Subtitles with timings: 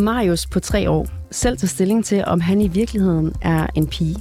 [0.00, 4.16] Marius på tre år selv tage stilling til, om han i virkeligheden er en pige?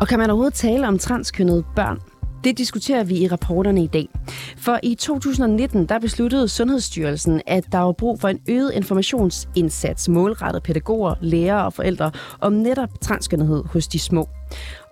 [0.00, 1.98] Og kan man overhovedet tale om transkønnede børn?
[2.44, 4.08] Det diskuterer vi i rapporterne i dag.
[4.56, 10.62] For i 2019 der besluttede Sundhedsstyrelsen, at der var brug for en øget informationsindsats målrettet
[10.62, 14.28] pædagoger, lærere og forældre om netop transkønnethed hos de små.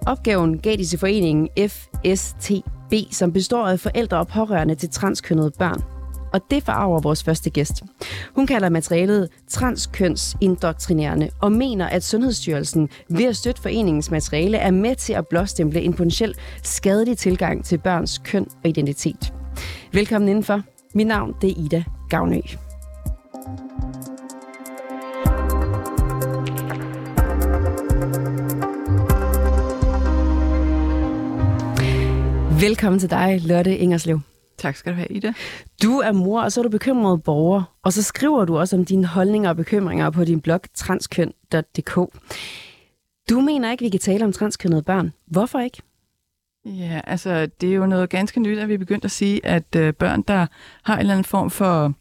[0.06, 5.92] Opgaven gav de til foreningen FSTB, som består af forældre og pårørende til transkønnede børn.
[6.33, 7.83] Og det forarver vores første gæst.
[8.35, 14.97] Hun kalder materialet transkønsindoktrinerende og mener, at Sundhedsstyrelsen ved at støtte foreningens materiale er med
[14.97, 19.33] til at blåstemple en potentiel skadelig tilgang til børns køn og identitet.
[19.93, 20.63] Velkommen indenfor.
[20.95, 22.41] Mit navn det er Ida Gavnø.
[32.61, 34.21] Velkommen til dig, Lotte Ingerslev.
[34.63, 35.33] Tak skal du have, Ida.
[35.83, 38.85] Du er mor, og så er du bekymret borger, og så skriver du også om
[38.85, 41.95] dine holdninger og bekymringer på din blog transkøn.dk.
[43.31, 45.13] Du mener ikke, vi kan tale om transkønnede børn.
[45.27, 45.83] Hvorfor ikke?
[46.65, 49.77] Ja, altså det er jo noget ganske nyt, at vi er begyndt at sige, at
[49.77, 50.47] øh, børn, der
[50.83, 51.95] har en eller anden form for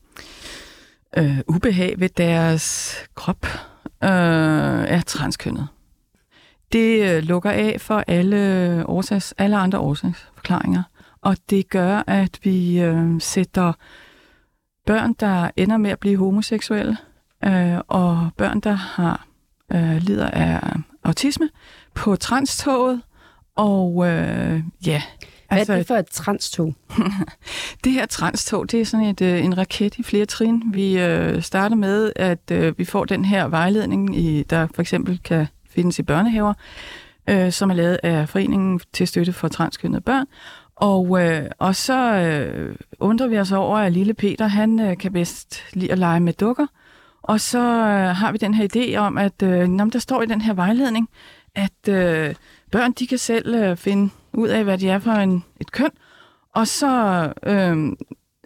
[1.17, 3.45] øh, ubehag ved deres krop,
[4.04, 4.09] øh,
[4.89, 5.67] er transkønnet.
[6.73, 10.84] Det øh, lukker af for alle, årsags, alle andre årsagsforklaringer.
[11.22, 13.73] Og det gør, at vi øh, sætter
[14.86, 16.97] børn, der ender med at blive homoseksuelle,
[17.44, 19.27] øh, og børn, der har
[19.73, 20.59] øh, lider af
[21.03, 21.49] autisme,
[21.94, 23.02] på transtoget.
[23.55, 25.02] Og øh, ja,
[25.52, 26.75] hvad altså, er det for et transtog?
[27.83, 30.64] det her transtog, det er sådan et, øh, en raket i flere trin.
[30.73, 35.19] Vi øh, starter med, at øh, vi får den her vejledning, i, der for eksempel
[35.23, 36.53] kan findes i børnehaver,
[37.30, 40.26] øh, som er lavet af Foreningen til støtte for transkønnede børn.
[40.81, 45.14] Og, øh, og så øh, undrer vi os over, at lille Peter, han øh, kan
[45.14, 46.67] bedst lide at lege med dukker.
[47.21, 50.25] Og så øh, har vi den her idé om, at øh, når der står i
[50.25, 51.09] den her vejledning,
[51.55, 52.36] at øh,
[52.71, 55.91] børn de kan selv øh, finde ud af, hvad de er for en, et køn.
[56.55, 57.91] Og så øh,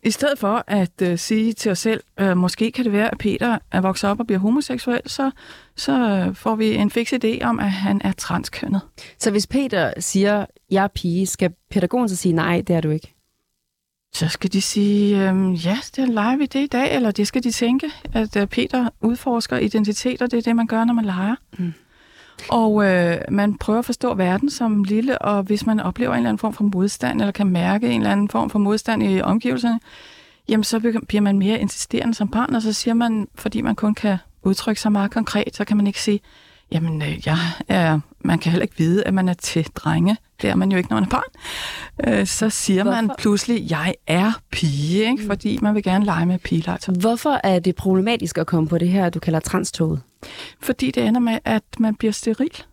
[0.06, 3.18] i stedet for at øh, sige til os selv, øh, måske kan det være, at
[3.18, 5.32] Peter er vokset op og bliver homoseksuel, så,
[5.76, 8.82] så øh, får vi en fix idé om, at han er transkønnet.
[9.20, 12.90] Så hvis Peter siger, jeg er pige, skal pædagogen så sige, nej, det er du
[12.90, 13.16] ikke?
[14.16, 17.28] Så skal de sige, øh, ja, det er leger vi det i dag, eller det
[17.28, 21.06] skal de tænke, at øh, Peter udforsker identiteter, det er det, man gør, når man
[21.06, 21.36] leger.
[21.58, 21.74] Mm.
[22.50, 26.29] Og øh, man prøver at forstå verden som lille, og hvis man oplever en eller
[26.29, 29.79] anden form for modstand, eller kan mærke en eller anden form for modstand i omgivelserne,
[30.50, 33.94] jamen så bliver man mere insisterende som barn, og så siger man, fordi man kun
[33.94, 36.19] kan udtrykke sig meget konkret, så kan man ikke sige,
[36.72, 37.38] jamen øh, jeg
[37.68, 40.18] er, man kan heller ikke vide, at man er til drenge.
[40.41, 41.24] Det er man jo ikke, når man er barn.
[42.07, 43.01] Øh, så siger Hvorfor?
[43.01, 45.24] man pludselig, jeg er pige, ikke?
[45.24, 45.28] Mm.
[45.28, 46.95] fordi man vil gerne lege med pigelegetøj.
[47.00, 50.01] Hvorfor er det problematisk at komme på det her, du kalder transtoget?
[50.62, 52.63] Fordi det ender med, at man bliver steril.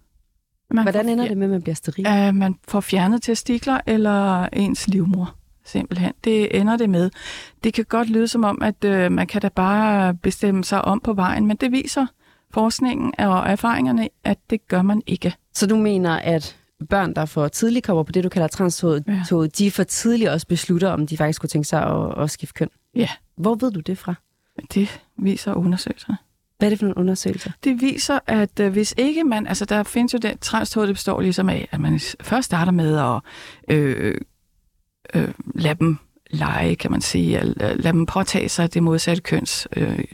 [0.71, 2.29] Man Hvordan ender det med, at man bliver steril?
[2.29, 6.13] Uh, man får fjernet testikler eller ens livmor, simpelthen.
[6.25, 7.11] Det ender det med.
[7.65, 11.01] Det kan godt lyde som om, at uh, man kan da bare bestemme sig om
[11.01, 12.07] på vejen, men det viser
[12.51, 15.35] forskningen og erfaringerne, at det gør man ikke.
[15.55, 16.57] Så du mener, at
[16.89, 19.47] børn, der for tidligt kommer på det, du kalder transtoget, ja.
[19.59, 22.69] de for tidligt også beslutter, om de faktisk kunne tænke sig at, at skifte køn?
[22.95, 23.09] Ja.
[23.37, 24.15] Hvor ved du det fra?
[24.75, 26.15] Det viser undersøgelser.
[26.63, 27.51] Hvad er det for nogle undersøgelser?
[27.65, 29.47] Det viser, at øh, hvis ikke man...
[29.47, 32.99] Altså, der findes jo den transtog, det består ligesom af, at man først starter med
[32.99, 33.21] at
[33.77, 34.21] øh,
[35.15, 35.99] øh, lade dem
[36.31, 40.05] lege, kan man sige, øh, lade dem påtage sig det modsatte køns øh,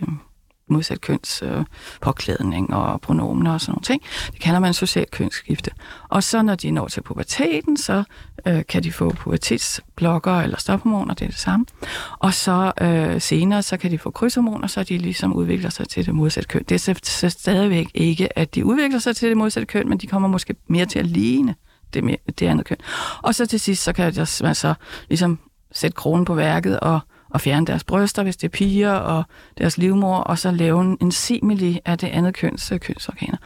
[0.71, 1.65] modsat køns øh,
[2.01, 4.03] påklædning og pronomener og sådan nogle ting.
[4.33, 5.71] Det kalder man social kønsskifte.
[6.09, 8.05] Og så når de når til puberteten, så
[8.47, 11.67] øh, kan de få pubertetsblokker eller stophormoner, det er det samme.
[12.19, 16.07] Og så øh, senere, så kan de få krydshormoner, så de ligesom udvikler sig til
[16.07, 16.63] det modsatte køn.
[16.69, 19.99] Det er så, så stadigvæk ikke, at de udvikler sig til det modsatte køn, men
[19.99, 21.55] de kommer måske mere til at ligne
[21.95, 22.77] det, mere, det andet køn.
[23.23, 24.75] Og så til sidst, så kan man så
[25.09, 25.39] ligesom
[25.73, 27.01] sætte kronen på værket og
[27.35, 29.25] at fjerne deres bryster, hvis det er piger, og
[29.59, 33.37] deres livmor, og så lave en simili af det andet køns øh, kønsorganer.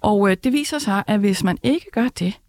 [0.00, 2.40] Og øh, det viser sig, at hvis man ikke gør det,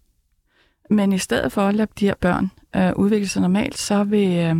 [0.90, 4.38] men i stedet for at lade de her børn øh, udvikle sig normalt, så vil
[4.38, 4.56] øh,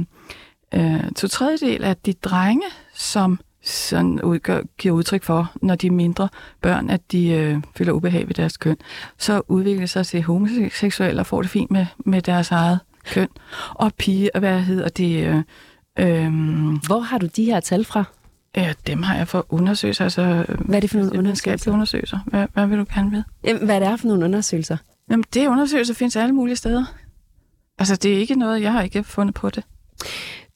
[0.74, 5.90] øh, to tredjedel af de drenge, som sådan udgør, giver udtryk for, når de er
[5.90, 6.28] mindre
[6.62, 8.76] børn, at de øh, føler ubehag ved deres køn,
[9.18, 13.28] så udvikler sig til homoseksuelle og får det fint med, med deres eget køn.
[13.70, 15.42] Og pige, hvad hedder det, øh,
[15.98, 18.04] Øhm, Hvor har du de her tal fra?
[18.56, 20.04] Ja, dem har jeg for undersøgelser.
[20.04, 21.72] Altså, hvad er det for nogle undersøgelser?
[21.72, 22.18] undersøgelser.
[22.26, 23.24] Hvad, hvad vil du gerne vide?
[23.44, 24.76] Jamen, hvad det er for nogle undersøgelser?
[25.10, 26.84] Jamen, det undersøgelser findes alle mulige steder.
[27.78, 29.64] Altså, det er ikke noget, jeg har ikke fundet på det.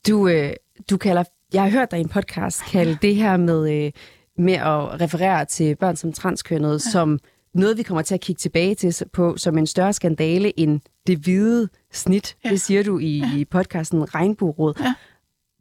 [0.09, 0.53] Du, øh,
[0.91, 3.93] du kalder, jeg har hørt dig i en podcast kalde det her med, øh,
[4.39, 6.79] med at referere til børn som transkønnede, ja.
[6.79, 7.19] som
[7.55, 11.19] noget, vi kommer til at kigge tilbage til på som en større skandale end det
[11.19, 12.37] hvide snit.
[12.45, 12.51] Ja.
[12.51, 13.37] Det siger du i, ja.
[13.37, 14.75] i podcasten Regnbueråd.
[14.81, 14.95] Ja.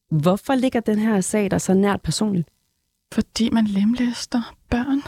[0.09, 2.47] Hvorfor ligger den her sag der så nært personligt?
[3.11, 5.01] Fordi man lemlæster børn.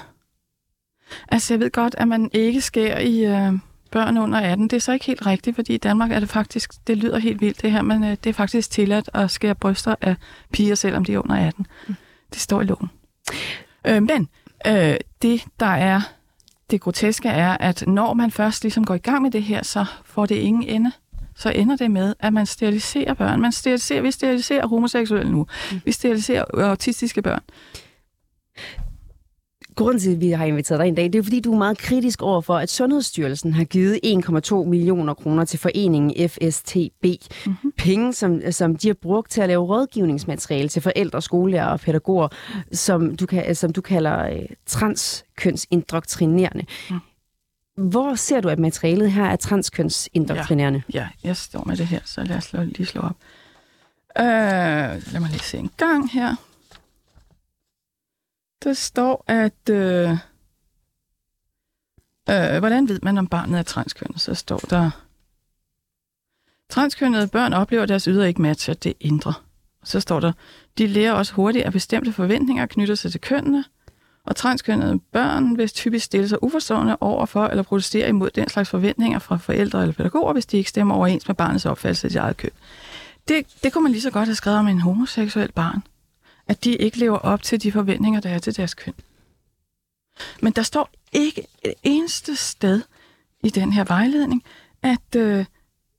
[1.27, 3.53] Altså, jeg ved godt, at man ikke sker i øh,
[3.92, 4.68] børn under 18.
[4.68, 7.42] Det er så ikke helt rigtigt, fordi i Danmark er det faktisk, det lyder helt
[7.42, 10.15] vildt det her, men øh, det er faktisk tilladt at skære bryster af
[10.51, 11.68] piger, selvom de er under 18.
[11.88, 11.95] Mm.
[12.33, 12.89] Det står i loven.
[13.88, 14.30] Øh, men
[14.68, 16.01] øh, det, der er
[16.71, 19.86] det groteske, er, at når man først ligesom går i gang med det her, så
[20.06, 20.92] får det ingen ende
[21.42, 23.42] så ender det med, at man steriliserer børn.
[23.42, 25.48] Man steriliserer, vi steriliserer homoseksuelle nu.
[25.72, 25.82] Mm.
[25.86, 27.42] Vi steriliserer autistiske børn.
[29.76, 31.78] Grunden til, at vi har inviteret dig en dag, det er fordi, du er meget
[31.78, 37.06] kritisk over for, at Sundhedsstyrelsen har givet 1,2 millioner kroner til foreningen FSTB.
[37.46, 37.72] Mm-hmm.
[37.78, 42.28] Penge, som, som de har brugt til at lave rådgivningsmateriale til forældre, skolelærer og pædagoger,
[42.72, 46.66] som du, kan, som du kalder uh, transkønsindoktrinerende.
[46.90, 47.00] Mm.
[47.89, 50.83] Hvor ser du, at materialet her er transkønsindoktrinerende?
[50.94, 53.16] Ja, ja, jeg står med det her, så lad os lige slå op.
[54.18, 54.25] Øh,
[55.13, 56.36] lad mig lige se en gang her.
[58.63, 59.69] Der står, at...
[59.69, 60.10] Øh,
[62.30, 64.22] øh, hvordan ved man, om barnet er transkønnet?
[64.22, 64.92] Så står der...
[66.69, 69.34] Transkønnede børn oplever, at deres ydre ikke matcher det indre.
[69.84, 70.31] Så står der,
[70.77, 73.63] de lærer også hurtigt, at bestemte forventninger knytter sig til kønnene,
[74.26, 78.70] og transkønnede børn vil typisk stille sig uforstående over for eller protestere imod den slags
[78.70, 82.20] forventninger fra forældre eller pædagoger, hvis de ikke stemmer overens med barnets opfattelse af sit
[82.20, 82.52] eget køn.
[83.28, 85.82] Det, det kunne man lige så godt have skrevet om en homoseksuel barn
[86.52, 88.94] at de ikke lever op til de forventninger, der er til deres køn.
[90.42, 92.82] Men der står ikke et eneste sted
[93.44, 94.44] i den her vejledning,
[94.82, 95.46] at øh,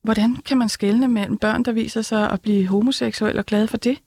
[0.03, 3.77] hvordan kan man skelne mellem børn, der viser sig at blive homoseksuelle og glade for
[3.77, 3.99] det,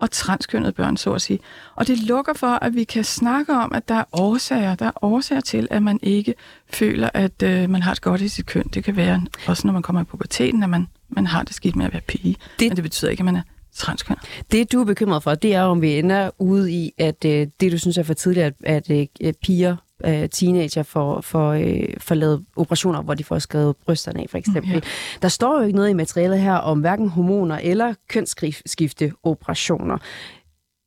[0.00, 1.38] og transkønnede børn, så at sige.
[1.74, 5.04] Og det lukker for, at vi kan snakke om, at der er årsager, der er
[5.04, 6.34] årsager til, at man ikke
[6.72, 8.68] føler, at øh, man har det godt i sit køn.
[8.74, 11.76] Det kan være også, når man kommer i puberteten, at man, man har det skidt
[11.76, 12.36] med at være pige.
[12.58, 13.42] Det, Men det betyder ikke, at man er
[13.74, 14.16] transkøn.
[14.52, 17.72] Det, du er bekymret for, det er, om vi ender ude i, at øh, det,
[17.72, 18.54] du synes er for tidligt, at,
[18.90, 23.76] at øh, piger, øh, teenager får, får, øh, får lavet operationer, hvor de får skrevet
[23.76, 24.72] brysterne af, for eksempel.
[24.72, 24.80] Ja.
[25.22, 29.98] Der står jo ikke noget i materialet her om hverken hormoner eller kønsskifteoperationer.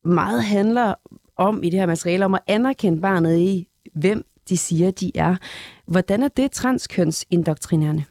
[0.07, 0.94] Meget handler
[1.38, 5.36] om i det her materiale om at anerkende barnet i, hvem de siger, de er.
[5.86, 8.04] Hvordan er det transkønsindoktrinerende?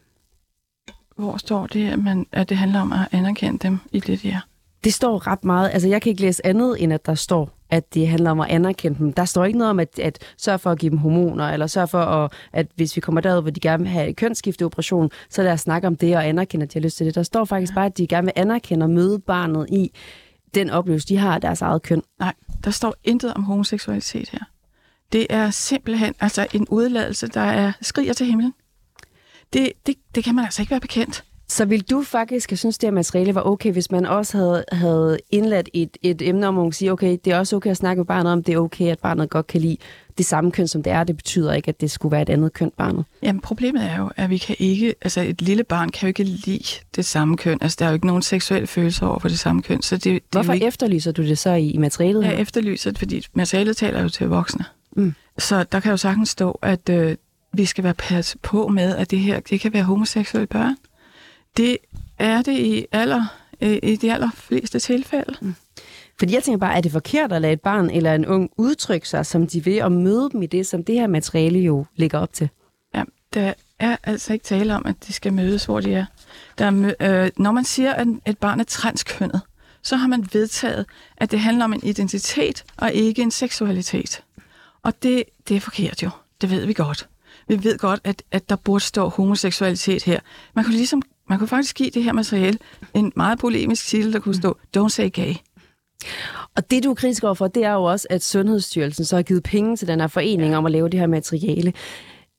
[1.16, 4.30] Hvor står det, at, man, at det handler om at anerkende dem i det, de
[4.30, 4.40] er?
[4.84, 5.70] Det står ret meget.
[5.72, 8.50] Altså, jeg kan ikke læse andet, end at der står, at det handler om at
[8.50, 9.12] anerkende dem.
[9.12, 11.88] Der står ikke noget om at, at sørge for at give dem hormoner, eller sørge
[11.88, 15.42] for, at, at hvis vi kommer derud, hvor de gerne vil have et kønsskifteoperation, så
[15.42, 17.14] lad os snakke om det og anerkende, at de har lyst til det.
[17.14, 19.90] Der står faktisk bare, at de gerne vil anerkende og møde barnet i
[20.54, 22.02] den oplevelse, de har af deres eget køn.
[22.18, 22.34] Nej,
[22.64, 24.40] der står intet om homoseksualitet her.
[25.12, 28.54] Det er simpelthen altså en udladelse, der er skriger til himlen.
[29.52, 31.24] Det, det, det kan man altså ikke være bekendt.
[31.52, 34.64] Så vil du faktisk jeg synes, det her materiale var okay, hvis man også havde,
[34.72, 38.00] havde indladt et, et emne om, at sige, okay, det er også okay at snakke
[38.00, 39.76] med barnet om, det er okay, at barnet godt kan lide
[40.18, 41.04] det samme køn, som det er.
[41.04, 43.04] Det betyder ikke, at det skulle være et andet køn, barnet.
[43.22, 46.24] Jamen, problemet er jo, at vi kan ikke, altså et lille barn kan jo ikke
[46.24, 46.64] lide
[46.96, 47.58] det samme køn.
[47.60, 49.82] Altså, der er jo ikke nogen seksuelle følelser over for det samme køn.
[49.82, 50.66] Så det, det Hvorfor ikke...
[50.66, 52.24] efterlyser du det så i, i materialet?
[52.24, 54.64] Jeg efterlyser det, fordi materialet taler jo til voksne.
[54.96, 55.14] Mm.
[55.38, 57.16] Så der kan jo sagtens stå, at øh,
[57.52, 60.76] vi skal være passe på med, at det her det kan være homoseksuelle børn.
[61.56, 61.78] Det
[62.18, 63.24] er det i, aller,
[63.60, 65.34] i de allerfleste tilfælde.
[65.40, 65.54] Mm.
[66.18, 69.08] Fordi jeg tænker bare, er det forkert at lade et barn eller en ung udtrykke
[69.08, 72.18] sig, som de vil, og møde dem i det, som det her materiale jo ligger
[72.18, 72.48] op til?
[72.94, 73.04] Ja,
[73.34, 76.04] der er altså ikke tale om, at de skal mødes, hvor de er.
[76.58, 79.40] Der er øh, når man siger, at et barn er transkønnet,
[79.82, 84.24] så har man vedtaget, at det handler om en identitet og ikke en seksualitet.
[84.82, 86.10] Og det, det er forkert jo.
[86.40, 87.08] Det ved vi godt.
[87.48, 90.20] Vi ved godt, at, at der burde stå homoseksualitet her.
[90.54, 92.58] Man kunne ligesom man kunne faktisk give det her materiale
[92.94, 95.34] en meget polemisk titel, der kunne stå, Don't say gay.
[96.56, 99.42] Og det, du er kritisk overfor, det er jo også, at Sundhedsstyrelsen så har givet
[99.42, 101.72] penge til den her forening om at lave det her materiale.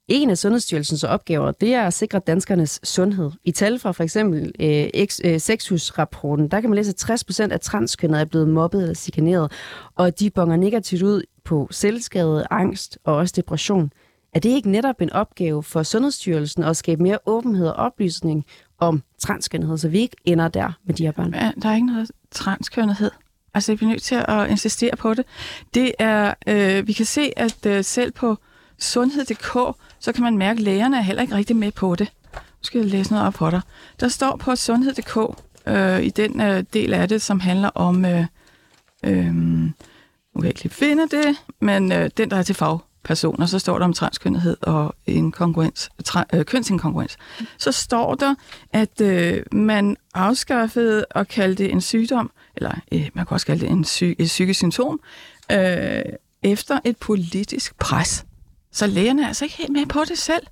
[0.07, 3.31] En af Sundhedsstyrelsens opgaver, det er at sikre danskernes sundhed.
[3.43, 7.53] I tal fra for eksempel øh, øh, sexhusrapporten, der kan man læse, at 60 procent
[7.53, 9.51] af transkønnet er blevet mobbet eller chikaneret,
[9.95, 13.91] og de bonger negativt ud på selvskade, angst og også depression.
[14.33, 18.45] Er det ikke netop en opgave for Sundhedsstyrelsen at skabe mere åbenhed og oplysning
[18.79, 21.33] om transkønnethed, så vi ikke ender der med de her børn?
[21.33, 23.11] Ja, der er ikke noget transkønnethed.
[23.53, 25.25] Altså, vi er nødt til at insistere på det.
[25.73, 28.37] Det er, øh, vi kan se, at øh, selv på
[28.79, 32.11] sundhed.dk, så kan man mærke, at lægerne er heller ikke rigtig med på det.
[32.33, 33.61] Nu skal jeg læse noget op for dig.
[33.99, 35.17] Der står på sundhed.dk,
[35.67, 38.25] øh, i den øh, del af det, som handler om øh,
[39.03, 39.33] øh,
[40.33, 42.55] nu kan jeg ikke lige finde det, men øh, den, der er til
[43.03, 47.17] personer, så står der om transkønnethed og inkongruens, tra, øh, kønsinkongruens.
[47.57, 48.35] Så står der,
[48.73, 53.61] at øh, man afskaffede og kaldte det en sygdom, eller øh, man kan også kalde
[53.61, 54.99] det en psy- et psykisk symptom,
[55.51, 56.01] øh,
[56.43, 58.25] efter et politisk pres.
[58.71, 60.47] Så lægerne er altså ikke helt med på det selv.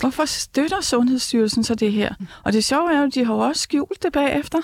[0.00, 2.14] Hvorfor støtter Sundhedsstyrelsen så det her?
[2.44, 4.58] Og det sjove er jo, at de har også skjult det bagefter.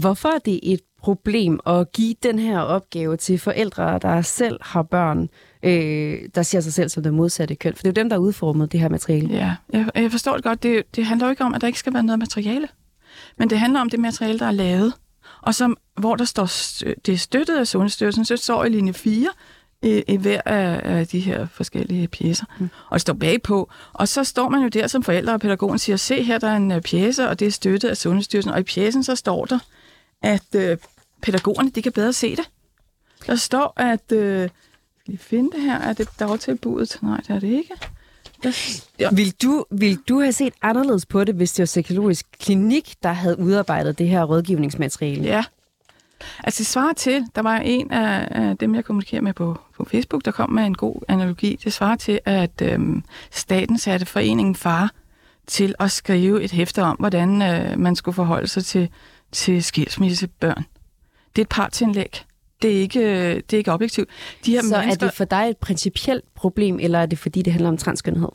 [0.00, 4.82] Hvorfor er det et problem at give den her opgave til forældre, der selv har
[4.82, 5.28] børn,
[5.62, 7.74] øh, der ser sig selv som det modsatte køn?
[7.74, 9.34] For det er jo dem, der har udformet det her materiale.
[9.34, 10.62] Ja, jeg, jeg forstår det godt.
[10.62, 12.68] Det, det handler jo ikke om, at der ikke skal være noget materiale.
[13.38, 14.92] Men det handler om det materiale, der er lavet.
[15.42, 16.44] Og som, hvor der står,
[17.06, 19.28] det er støttet af Sundhedsstyrelsen, så står i linje 4,
[19.82, 22.44] i, i hver af, af de her forskellige pjæser.
[22.58, 22.68] Mm.
[22.90, 23.70] Og står bagpå.
[23.92, 26.56] Og så står man jo der som forældre og pædagogen siger, se her, der er
[26.56, 28.52] en pjæse, og det er støttet af Sundhedsstyrelsen.
[28.52, 29.58] Og i pjæsen så står der,
[30.22, 30.78] at øh,
[31.22, 32.50] pædagogerne, de kan bedre se det.
[33.26, 34.12] Der står, at...
[34.12, 34.48] Øh,
[35.06, 35.78] skal lige finde det her.
[35.78, 36.98] Er det dagtilbuddet?
[37.02, 37.74] Nej, det er det ikke.
[38.42, 39.08] Der, ja.
[39.12, 43.12] vil, du, vil du have set anderledes på det, hvis det var Psykologisk Klinik, der
[43.12, 45.24] havde udarbejdet det her rådgivningsmateriale?
[45.24, 45.44] Ja.
[46.44, 49.84] Altså det svarer til, der var en af, af dem, jeg kommunikerer med på, på
[49.84, 51.58] Facebook, der kom med en god analogi.
[51.64, 54.90] Det svarer til, at øhm, staten satte foreningen Far
[55.46, 58.88] til at skrive et hæfte om, hvordan øh, man skulle forholde sig til
[59.32, 60.64] til skilsmissebørn.
[61.36, 62.24] Det er et partindlæg.
[62.62, 64.08] Det er ikke, det er ikke objektivt.
[64.46, 67.42] De her Så mennesker, er det for dig et principielt problem, eller er det fordi,
[67.42, 68.28] det handler om transkønnethed?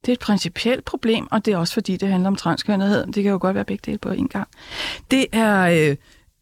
[0.00, 3.06] Det er et principielt problem, og det er også fordi, det handler om transkønnethed.
[3.06, 4.48] Det kan jo godt være begge dele på en gang.
[5.10, 5.96] Det er øh,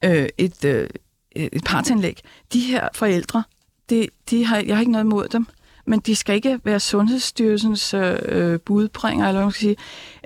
[0.04, 0.88] øh, et, øh,
[1.36, 2.20] et partindlæg.
[2.52, 3.42] De her forældre,
[3.88, 5.46] det, de har, jeg har ikke noget imod dem
[5.86, 9.76] men de skal ikke være Sundhedsstyrelsens øh, budbringer, eller hvad man skal sige.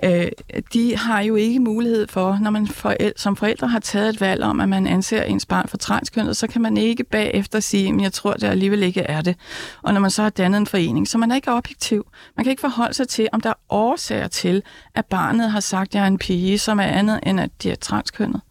[0.03, 0.31] Øh,
[0.73, 4.43] de har jo ikke mulighed for, når man forel- som forældre har taget et valg
[4.43, 8.01] om, at man anser ens barn for transkønnet, så kan man ikke bagefter sige, men
[8.03, 9.35] jeg tror, det alligevel ikke er det.
[9.81, 12.05] Og når man så har dannet en forening, så man er ikke objektiv.
[12.37, 14.63] Man kan ikke forholde sig til, om der er årsager til,
[14.95, 17.71] at barnet har sagt, at jeg er en pige, som er andet end, at de
[17.71, 18.41] er transkønnet.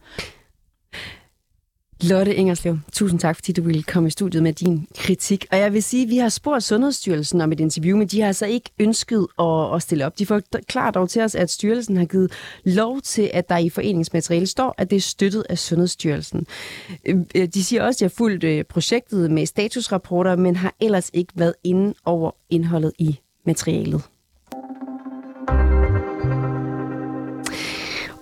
[2.02, 5.47] Lotte Ingerslev, tusind tak, fordi du ville komme i studiet med din kritik.
[5.50, 8.26] Og jeg vil sige, at vi har spurgt Sundhedsstyrelsen om et interview, men de har
[8.26, 10.19] altså ikke ønsket at, at stille op.
[10.19, 12.33] De får klart dog til os, at styrelsen har givet
[12.64, 16.47] lov til, at der i foreningsmateriale står, at det er støttet af Sundhedsstyrelsen.
[17.07, 21.11] Øh, de siger også, at de har fulgt øh, projektet med statusrapporter, men har ellers
[21.12, 24.02] ikke været inde over indholdet i materialet.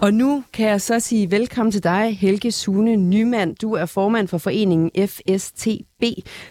[0.02, 3.56] Og nu kan jeg så sige velkommen til dig, Helge Sune Nymand.
[3.62, 6.02] Du er formand for foreningen FSTB,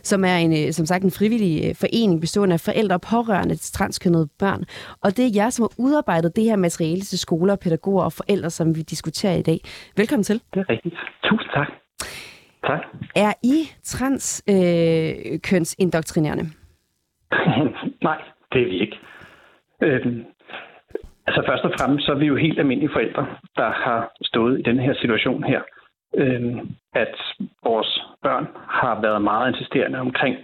[0.03, 3.55] som er en, øh, som sagt en frivillig øh, forening bestående af forældre og pårørende
[3.55, 4.63] til transkønnede børn.
[5.03, 8.49] Og det er jer, som har udarbejdet det her materiale til skoler, pædagoger og forældre,
[8.49, 9.59] som vi diskuterer i dag.
[9.97, 10.41] Velkommen til.
[10.53, 10.95] Det er rigtigt.
[11.23, 11.67] Tusind tak.
[12.63, 12.79] Tak.
[13.15, 16.43] Er I transkønsindoktrinerende?
[17.33, 17.39] Øh,
[18.07, 18.17] Nej,
[18.51, 18.97] det er vi ikke.
[19.83, 20.23] Øhm,
[21.27, 24.61] Altså først og fremmest så er vi jo helt almindelige forældre, der har stået i
[24.61, 25.61] den her situation her.
[26.15, 26.57] Øh,
[26.93, 27.15] at
[27.63, 30.35] vores børn har været meget insisterende omkring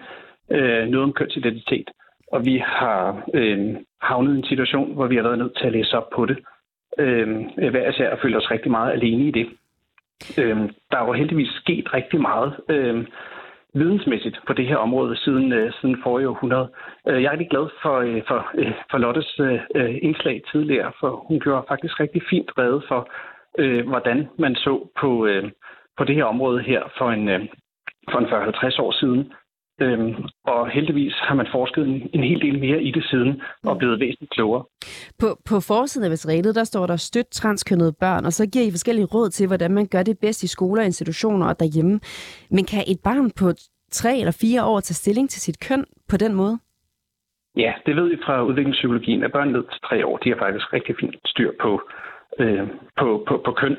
[0.51, 1.91] øh, noget om kønsidentitet.
[2.31, 5.71] Og vi har øh, havnet i en situation, hvor vi har været nødt til at
[5.71, 6.37] læse op på det.
[6.99, 7.27] Øh,
[7.71, 9.47] hver især og føle os rigtig meget alene i det.
[10.39, 10.57] Øh,
[10.91, 12.53] der er jo heldigvis sket rigtig meget.
[12.69, 13.05] Øh,
[13.73, 16.69] vidensmæssigt på det her område siden, øh, siden forrige århundrede.
[17.07, 20.91] Øh, jeg er rigtig glad for, øh, for, øh, for Lottes øh, øh, indslag tidligere,
[20.99, 23.09] for hun gjorde faktisk rigtig fint rede for,
[23.59, 25.51] øh, hvordan man så på, øh,
[25.97, 27.41] på det her område her for en, øh,
[28.11, 29.33] for en 40-50 år siden.
[29.81, 30.15] Øhm,
[30.45, 33.99] og heldigvis har man forsket en, en hel del mere i det siden og blevet
[33.99, 34.63] væsentligt klogere.
[35.19, 38.71] På, på forsiden af materialet, der står der støt transkønnede børn, og så giver I
[38.71, 41.99] forskellige råd til, hvordan man gør det bedst i skoler, institutioner og derhjemme.
[42.51, 43.47] Men kan et barn på
[43.91, 46.59] tre eller fire år tage stilling til sit køn på den måde?
[47.57, 50.73] Ja, det ved vi fra udviklingspsykologien, at børn ned til tre år, de har faktisk
[50.73, 51.81] rigtig fint styr på,
[52.39, 52.67] øh,
[52.99, 53.75] på, på, på køn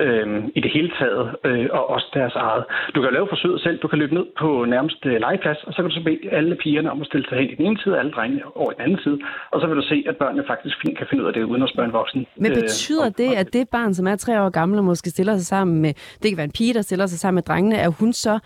[0.00, 2.64] øh, i det hele taget, øh, og også deres eget.
[2.94, 3.78] Du kan lave forsøget selv.
[3.78, 6.90] Du kan løbe ned på nærmeste legeplads, og så kan du så bede alle pigerne
[6.90, 8.82] om at stille sig hen i den ene side, og alle drengene over i den
[8.82, 9.18] anden side,
[9.52, 11.62] og så vil du se, at børnene faktisk fint kan finde ud af det, uden
[11.62, 12.26] at spørge en voksen.
[12.36, 15.10] Men øh, betyder øh, det, at det barn, som er tre år gammel og måske
[15.10, 17.76] stiller sig sammen med, det kan være en pige, der stiller sig sammen med drengene,
[17.76, 18.38] er hun så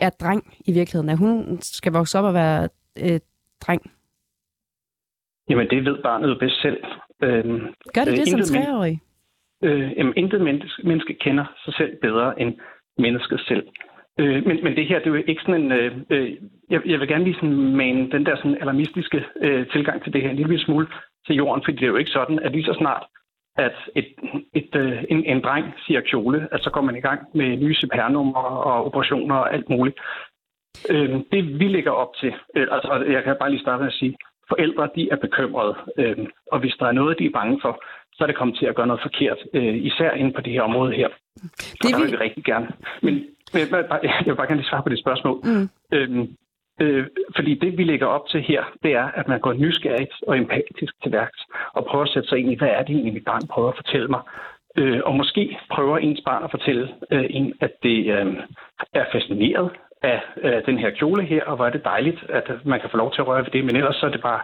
[0.00, 1.08] er dreng i virkeligheden?
[1.08, 2.68] Er hun skal vokse op og være
[2.98, 3.20] øh,
[3.66, 3.82] dreng?
[5.50, 6.78] Jamen, det ved barnet jo bedst selv.
[7.22, 9.00] Øhm, Gør det øh, det som treårig?
[9.64, 12.54] Øh, jamen, intet menneske, menneske kender sig selv bedre end
[12.98, 13.66] mennesket selv.
[14.20, 15.72] Øh, men, men det her, det er jo ikke sådan en...
[15.72, 16.36] Øh, øh,
[16.70, 20.22] jeg, jeg vil gerne lige sådan mane den der sådan alarmistiske øh, tilgang til det
[20.22, 20.86] her en lille smule
[21.26, 23.04] til jorden, fordi det er jo ikke sådan, at lige så snart,
[23.56, 24.08] at et,
[24.54, 27.74] et, øh, en, en dreng siger kjole, at så går man i gang med nye
[27.74, 29.98] CPR-numre og operationer og alt muligt.
[30.90, 33.98] Øh, det vi lægger op til, øh, altså jeg kan bare lige starte med at
[34.00, 34.16] sige,
[34.52, 36.16] forældre de er bekymrede, øh,
[36.52, 38.74] og hvis der er noget, de er bange for, så er det kommet til at
[38.74, 41.08] gøre noget forkert, øh, især inde på det her område her.
[41.82, 42.68] Det der vil vi rigtig gerne.
[43.02, 43.14] Men,
[43.52, 43.60] men
[44.26, 45.36] jeg vil bare gerne lige svare på det spørgsmål.
[45.44, 45.68] Mm.
[45.92, 46.28] Øh,
[46.80, 50.38] Øh, fordi det, vi lægger op til her, det er, at man går nysgerrigt og
[50.38, 51.40] empatisk til værks
[51.72, 53.76] og prøver at sætte sig ind i, hvad er det egentlig, mit barn prøver at
[53.76, 54.22] fortælle mig.
[54.78, 58.36] Øh, og måske prøver ens barn at fortælle øh, en, at det øh,
[58.94, 59.70] er fascineret
[60.02, 62.96] af øh, den her kjole her, og hvor er det dejligt, at man kan få
[62.96, 64.40] lov til at røre ved det, men ellers så er det bare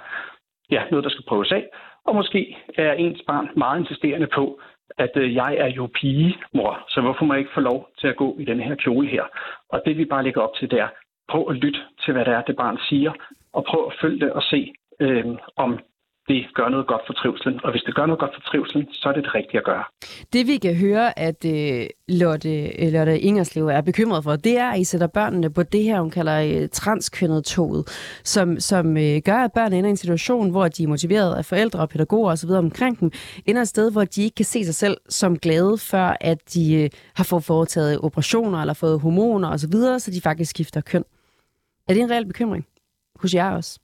[0.70, 1.68] ja, noget, der skal prøves af.
[2.04, 4.60] Og måske er ens barn meget insisterende på,
[4.98, 8.08] at øh, jeg er jo pige, mor, så hvorfor må jeg ikke få lov til
[8.08, 9.24] at gå i den her kjole her?
[9.68, 10.88] Og det vi bare lægger op til, det er,
[11.28, 13.12] prøv at lytte til, hvad det er, det barn siger,
[13.52, 15.24] og prøv at følge det og se, øh,
[15.56, 15.78] om
[16.28, 17.60] det gør noget godt for trivselen.
[17.64, 19.84] Og hvis det gør noget godt for trivselen, så er det det rigtige at gøre.
[20.32, 24.70] Det vi kan høre, at øh, Lotte, øh, Lotte Ingerslev er bekymret for, det er,
[24.70, 27.88] at I sætter børnene på det her, hun kalder øh, transkønnet toget,
[28.24, 31.44] som, som øh, gør, at børn ender i en situation, hvor de er motiveret af
[31.44, 32.50] forældre og pædagoger osv.
[32.50, 33.10] omkring dem,
[33.46, 36.74] ender et sted, hvor de ikke kan se sig selv som glade, før at de
[36.74, 41.04] øh, har fået foretaget operationer eller fået hormoner osv., så, så de faktisk skifter køn.
[41.88, 42.66] Er det en reel bekymring
[43.20, 43.80] hos jer også?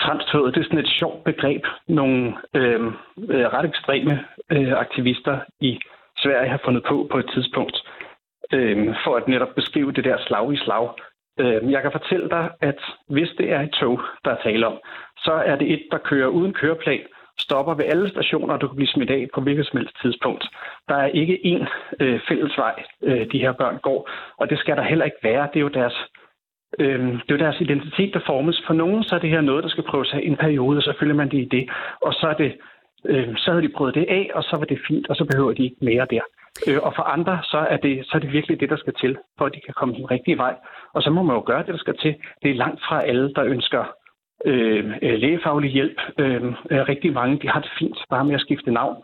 [0.00, 1.64] Transtoget, det er sådan et sjovt begreb.
[1.88, 2.80] Nogle øh,
[3.30, 5.80] øh, ret ekstreme øh, aktivister i
[6.18, 7.76] Sverige har fundet på på et tidspunkt,
[8.52, 10.88] øh, for at netop beskrive det der slag i slag.
[11.40, 14.78] Øh, jeg kan fortælle dig, at hvis det er et tog, der er tale om,
[15.16, 17.06] så er det et, der kører uden køreplan,
[17.38, 20.44] stopper ved alle stationer, og du kan blive smidt af på hvilket som helst tidspunkt.
[20.88, 21.66] Der er ikke én
[22.00, 25.48] øh, fælles vej, øh, de her børn går, og det skal der heller ikke være.
[25.52, 25.96] Det er jo deres,
[26.78, 28.62] øh, det er jo deres identitet, der formes.
[28.66, 30.94] For nogen så er det her noget, der skal prøves af en periode, og så
[31.00, 31.70] følger man det i det.
[32.02, 32.52] Og så er det
[33.04, 35.52] øh, så har de prøvet det af, og så var det fint, og så behøver
[35.52, 36.24] de ikke mere der.
[36.68, 39.16] Øh, og for andre, så er, det, så er det virkelig det, der skal til,
[39.38, 40.54] for at de kan komme den rigtige vej.
[40.94, 42.14] Og så må man jo gøre det, der skal til.
[42.42, 43.84] Det er langt fra alle, der ønsker
[44.46, 45.98] Øh, øh, lægefaglig hjælp.
[46.18, 48.96] Øhm, øh, rigtig mange de har det fint bare med at skifte navn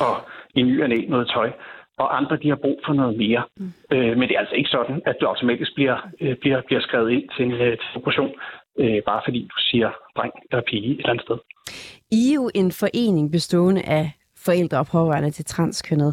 [0.00, 0.14] og
[0.54, 1.50] i ny og næ noget tøj.
[1.98, 3.42] Og andre de har brug for noget mere.
[3.56, 3.72] Mm.
[3.92, 7.10] Øh, men det er altså ikke sådan, at du automatisk bliver, øh, bliver, bliver skrevet
[7.10, 8.32] ind til en, øh, til operation,
[8.78, 11.38] øh, bare fordi du siger dreng eller pige et eller andet sted.
[12.10, 14.10] I er jo en forening bestående af
[14.46, 16.12] forældre og pårørende til transkønnet.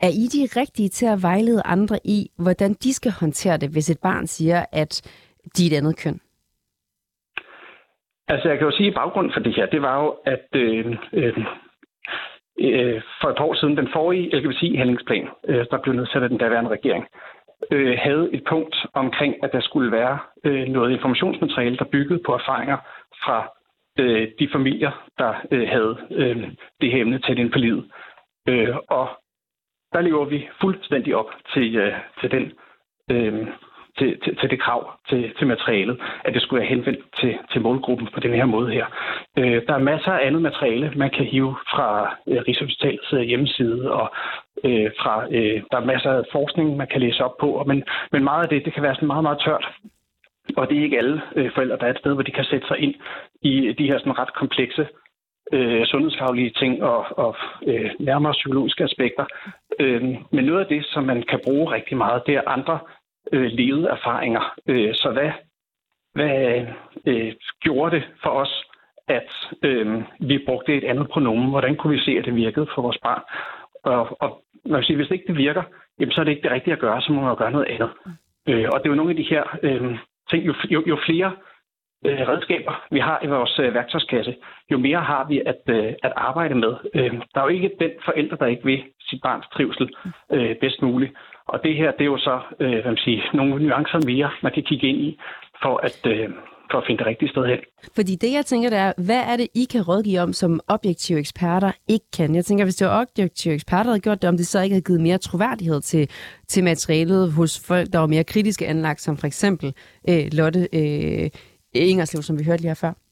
[0.00, 3.90] Er I de rigtige til at vejlede andre i, hvordan de skal håndtere det, hvis
[3.90, 4.92] et barn siger, at
[5.56, 6.20] de er et andet køn?
[8.28, 10.96] Altså, jeg kan jo sige, at baggrunden for det her, det var jo, at øh,
[11.12, 11.38] øh,
[12.60, 16.38] øh, for et par år siden, den forrige LGBT-handlingsplan, øh, der blev nedsat af den
[16.38, 17.06] daværende regering,
[17.70, 22.34] øh, havde et punkt omkring, at der skulle være øh, noget informationsmateriale, der byggede på
[22.34, 22.78] erfaringer
[23.24, 23.48] fra
[23.98, 26.36] øh, de familier, der øh, havde øh,
[26.80, 27.84] det her emne tæt ind på livet.
[28.48, 29.08] Øh, og
[29.92, 32.52] der lever vi fuldstændig op til, øh, til den
[33.10, 33.48] øh,
[33.98, 37.60] til, til, til det krav til, til materialet, at det skulle være henvendt til, til
[37.60, 38.86] målgruppen på den her måde her.
[39.38, 43.92] Øh, der er masser af andet materiale, man kan hive fra øh, Rigshospitalets øh, hjemmeside,
[43.92, 44.14] og
[44.64, 48.24] øh, fra, øh, der er masser af forskning, man kan læse op på, men, men
[48.24, 49.66] meget af det, det kan være sådan meget, meget tørt.
[50.56, 52.66] Og det er ikke alle øh, forældre, der er et sted, hvor de kan sætte
[52.66, 52.94] sig ind
[53.42, 54.86] i de her sådan ret komplekse
[55.52, 59.24] øh, sundhedsfaglige ting og, og øh, nærmere psykologiske aspekter.
[59.80, 62.78] Øh, men noget af det, som man kan bruge rigtig meget, det er andre
[63.32, 64.54] øh, levede erfaringer.
[64.66, 65.30] Øh, så hvad,
[66.14, 66.66] hvad
[67.06, 68.64] øh, gjorde det for os,
[69.08, 69.30] at
[69.62, 71.50] øh, vi brugte et andet pronomen?
[71.50, 73.22] Hvordan kunne vi se, at det virkede for vores barn?
[73.84, 75.62] Og, og når jeg siger, hvis ikke det virker,
[76.00, 77.66] jamen, så er det ikke det rigtige at gøre, så må man jo gøre noget
[77.66, 77.90] andet.
[78.48, 79.98] Øh, og det er jo nogle af de her øh,
[80.30, 81.32] ting, jo, jo, jo flere
[82.06, 84.36] øh, redskaber, vi har i vores øh, værktøjskasse,
[84.70, 86.74] jo mere har vi at, øh, at arbejde med.
[86.94, 89.90] Øh, der er jo ikke den forælder, der ikke vil sit barns trivsel
[90.32, 91.12] øh, bedst muligt.
[91.48, 94.52] Og det her, det er jo så øh, hvad man siger, nogle nuancer mere, man
[94.54, 95.18] kan kigge ind i,
[95.62, 96.30] for at, øh,
[96.70, 97.58] for at finde det rigtige sted hen.
[97.96, 101.18] Fordi det, jeg tænker, det er, hvad er det, I kan rådgive om, som objektive
[101.18, 102.34] eksperter ikke kan?
[102.34, 104.74] Jeg tænker, hvis det var objektive eksperter, der havde gjort det, om det så ikke
[104.74, 106.10] havde givet mere troværdighed til,
[106.48, 109.74] til materialet hos folk, der var mere kritiske anlagt, som for eksempel
[110.08, 111.30] øh, Lotte øh,
[111.74, 113.03] Ingerslev, som vi hørte lige her før.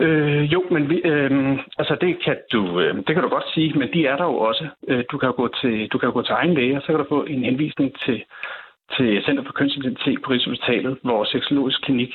[0.00, 3.78] Øh, jo, men vi, øh, altså det kan du øh, det kan du godt sige,
[3.78, 4.68] men de er der jo også.
[4.88, 6.86] Øh, du kan jo gå til du kan jo gå til egen læge, og så
[6.86, 8.24] kan du få en henvisning til
[8.96, 12.12] til Center for Kønsidentitet på Rigshospitalet, hvor seksologisk klinik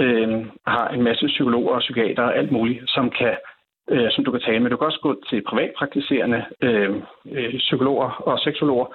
[0.00, 3.36] øh, har en masse psykologer og psykiater og alt muligt, som kan
[3.90, 4.70] øh, som du kan tale med.
[4.70, 6.90] Du kan også gå til privatpraktiserende øh,
[7.32, 8.86] øh, psykologer og seksologer,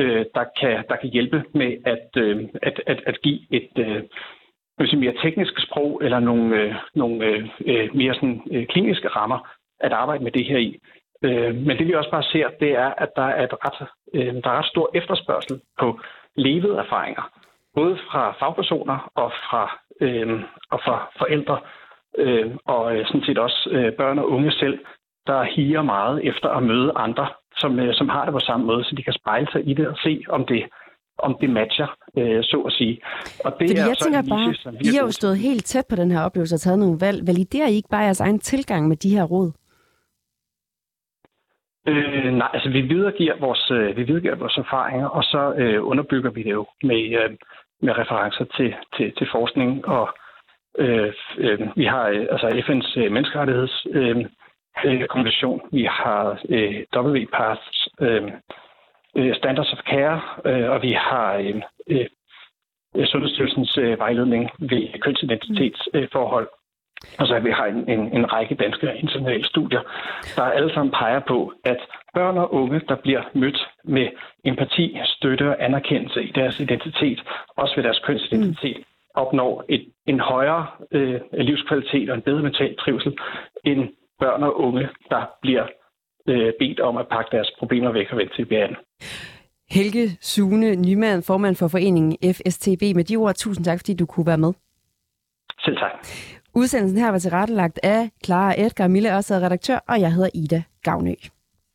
[0.00, 4.02] øh, der, kan, der kan hjælpe med at, øh, at, at, at give et, øh,
[4.84, 9.48] sige, mere tekniske sprog eller nogle, øh, nogle øh, øh, mere sådan, øh, kliniske rammer
[9.80, 10.80] at arbejde med det her i.
[11.24, 14.34] Øh, men det vi også bare ser, det er, at der er, et ret, øh,
[14.42, 16.00] der er ret stor efterspørgsel på
[16.36, 17.30] levede erfaringer,
[17.74, 21.58] både fra fagpersoner og fra, øh, og fra forældre,
[22.18, 24.78] øh, og øh, sådan set også øh, børn og unge selv,
[25.26, 28.84] der higer meget efter at møde andre, som, øh, som har det på samme måde,
[28.84, 30.64] så de kan spejle sig i det og se, om det
[31.18, 33.00] om det matcher, øh, så at sige.
[33.44, 36.10] Og det Fordi er jeg tænker bare, I har jo stået helt tæt på den
[36.10, 37.26] her oplevelse og taget nogle valg.
[37.26, 39.52] Validerer I ikke bare jeres egen tilgang med de her råd?
[41.88, 46.30] Øh, nej, altså vi videregiver vores, øh, vi videregiver vores erfaringer, og så øh, underbygger
[46.30, 47.30] vi det jo med, øh,
[47.82, 50.08] med referencer til, til, til forskning, og
[50.78, 54.16] øh, øh, vi har øh, altså FN's øh, menneskerettigheds øh,
[54.84, 55.00] øh,
[55.72, 58.32] vi har øh, WPATHs øh,
[59.16, 61.62] øh, Standards of Care, øh, og vi har øh,
[62.96, 66.48] øh, Sundhedsstyrelsens øh, vejledning ved kønsidentitetsforhold.
[67.18, 69.80] Og så har vi har en, en, en række danske internationale studier,
[70.36, 71.76] der alle sammen peger på, at
[72.14, 74.08] børn og unge, der bliver mødt med
[74.44, 77.22] empati, støtte og anerkendelse i deres identitet,
[77.56, 78.84] også ved deres kønsidentitet, mm.
[79.14, 83.18] opnår et, en højere øh, livskvalitet og en bedre mental trivsel
[83.64, 83.88] end
[84.20, 85.66] børn og unge, der bliver
[86.28, 88.76] øh, bedt om at pakke deres problemer væk og vende til
[89.70, 92.82] Helge Sune Nyman, formand for foreningen FSTB.
[92.96, 94.52] Med de ord, tusind tak, fordi du kunne være med.
[95.64, 95.92] Selv tak.
[96.54, 101.14] Udsendelsen her var tilrettelagt af Clara Edgar Mille, også redaktør, og jeg hedder Ida Gavnø.